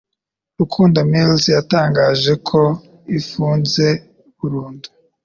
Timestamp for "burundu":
4.37-4.87